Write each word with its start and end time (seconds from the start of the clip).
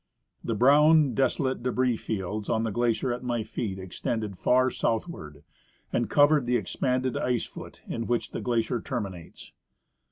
The 0.43 0.55
broAvn, 0.55 1.13
desolate 1.13 1.61
debris 1.61 1.95
fields 1.95 2.49
on 2.49 2.63
the 2.63 2.71
glacier 2.71 3.13
at 3.13 3.21
my 3.23 3.43
feet 3.43 3.77
extended 3.77 4.35
far 4.35 4.71
southward, 4.71 5.43
and 5.93 6.09
covered 6.09 6.47
the 6.47 6.57
expanded 6.57 7.15
ice 7.15 7.45
foot 7.45 7.83
in 7.87 8.07
Avhich 8.07 8.31
the 8.31 8.41
glacier 8.41 8.81
terminates. 8.81 9.51